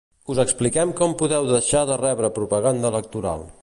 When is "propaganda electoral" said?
2.43-3.51